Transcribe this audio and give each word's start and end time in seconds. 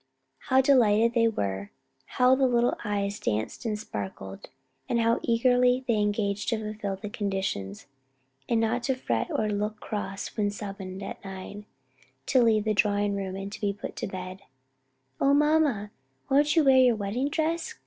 How 0.49 0.61
delighted 0.61 1.13
they 1.13 1.27
were: 1.27 1.69
how 2.17 2.33
the 2.33 2.47
little 2.47 2.75
eyes 2.83 3.19
danced 3.19 3.65
and 3.65 3.77
sparkled, 3.77 4.49
and 4.89 4.99
how 4.99 5.19
eagerly 5.21 5.85
they 5.87 5.97
engaged 5.99 6.49
to 6.49 6.57
fulfill 6.57 6.95
the 6.95 7.07
conditions, 7.07 7.85
and 8.49 8.59
not 8.59 8.81
to 8.85 8.95
fret 8.95 9.29
or 9.29 9.47
look 9.47 9.79
cross 9.79 10.35
when 10.35 10.49
summoned 10.49 11.03
at 11.03 11.23
nine, 11.23 11.67
to 12.25 12.41
leave 12.41 12.63
the 12.63 12.73
drawing 12.73 13.15
room 13.15 13.35
and 13.35 13.55
be 13.61 13.73
put 13.73 13.95
to 13.97 14.07
bed. 14.07 14.39
"O, 15.19 15.35
mamma, 15.35 15.91
won't 16.31 16.55
you 16.55 16.63
wear 16.63 16.77
your 16.79 16.95
wedding 16.95 17.29
dress?" 17.29 17.75